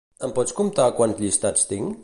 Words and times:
Em 0.27 0.31
pots 0.39 0.55
comptar 0.61 0.87
quants 1.01 1.21
llistats 1.27 1.69
tinc? 1.75 1.97